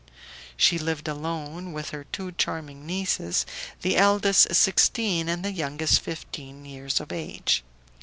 She 0.57 0.79
lived 0.79 1.07
alone 1.07 1.73
with 1.73 1.91
her 1.91 2.05
two 2.05 2.31
charming 2.31 2.87
nieces, 2.87 3.45
the 3.83 3.97
eldest 3.97 4.55
sixteen, 4.55 5.29
and 5.29 5.45
the 5.45 5.51
youngest 5.51 5.99
fifteen 6.01 6.65
years 6.65 6.99
of 6.99 7.11
age. 7.11 7.63